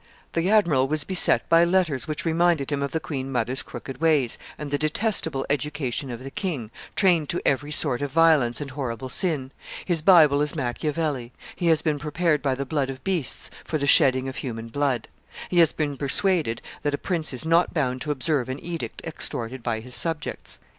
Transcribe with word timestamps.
"The 0.33 0.49
admiral 0.49 0.87
was 0.87 1.03
beset 1.03 1.47
by 1.47 1.63
letters 1.63 2.07
which 2.07 2.25
reminded 2.25 2.71
him 2.71 2.81
of 2.81 2.89
the 2.91 2.99
queen 2.99 3.31
mother's 3.31 3.61
crooked 3.61 4.01
ways, 4.01 4.39
and 4.57 4.71
the 4.71 4.79
detestable 4.79 5.45
education 5.47 6.09
of 6.09 6.23
the 6.23 6.31
king, 6.31 6.71
trained 6.95 7.29
to 7.29 7.41
every 7.47 7.69
sort 7.69 8.01
of 8.01 8.11
violence 8.11 8.59
and 8.59 8.71
horrible 8.71 9.09
sin; 9.09 9.51
his 9.85 10.01
Bible 10.01 10.41
is 10.41 10.55
Macchiavelli; 10.55 11.33
he 11.55 11.67
has 11.67 11.83
been 11.83 11.99
prepared 11.99 12.41
by 12.41 12.55
the 12.55 12.65
blood 12.65 12.89
of 12.89 13.03
beasts 13.03 13.51
for 13.63 13.77
the 13.77 13.85
shedding 13.85 14.27
of 14.27 14.37
human 14.37 14.69
blood; 14.69 15.07
he 15.49 15.59
has 15.59 15.71
been 15.71 15.95
persuaded 15.97 16.63
that 16.81 16.95
a 16.95 16.97
prince 16.97 17.31
is 17.31 17.45
not 17.45 17.71
bound 17.71 18.01
to 18.01 18.09
observe 18.09 18.49
an 18.49 18.59
edict 18.59 19.03
extorted 19.05 19.61
by 19.61 19.81
his 19.81 19.93
subjects." 19.93 20.59